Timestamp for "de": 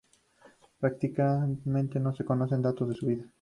2.89-2.95